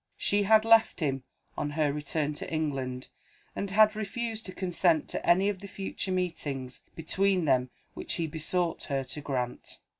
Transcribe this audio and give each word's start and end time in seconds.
She 0.17 0.41
had 0.41 0.65
left 0.65 0.99
him, 0.99 1.21
on 1.55 1.69
her 1.77 1.93
return 1.93 2.33
to 2.33 2.51
England, 2.51 3.09
and 3.55 3.69
had 3.69 3.95
refused 3.95 4.47
to 4.47 4.51
consent 4.51 5.07
to 5.09 5.23
any 5.23 5.47
of 5.47 5.59
the 5.59 5.67
future 5.67 6.11
meetings 6.11 6.81
between 6.95 7.45
them 7.45 7.69
which 7.93 8.15
he 8.15 8.25
besought 8.25 8.85
her 8.85 9.03
to 9.03 9.21
grant. 9.21 9.77